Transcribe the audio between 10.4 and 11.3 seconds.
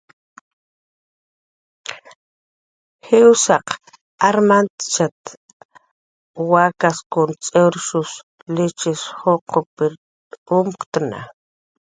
umt'ktna